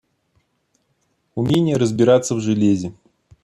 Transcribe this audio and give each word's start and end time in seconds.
Умение 1.35 1.77
разбираться 1.77 2.33
в 2.33 2.39
железе 2.41 2.95